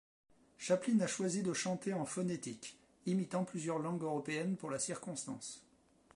[0.57, 5.63] Chaplin a choisi de chanter en phonétique, imitant plusieurs langues européennes pour la circonstance.